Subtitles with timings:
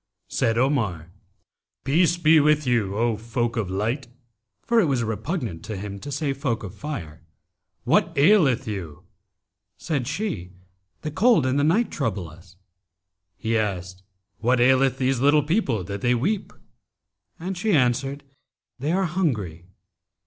[0.29, 1.11] Said Omar,
[1.83, 4.07] 'Peace be with you, O folk of light
[4.65, 7.19] (for it was repugnant to him to say 'folk of fire'),[FN#277]
[7.83, 9.03] what aileth you?'
[9.77, 10.53] Said she,
[11.01, 12.55] 'The cold and the night trouble us.'
[13.37, 14.01] He asked,
[14.39, 16.51] 'What aileth these little people that they weep?';
[17.39, 18.23] and she answered,
[18.79, 19.67] 'They are hungry.'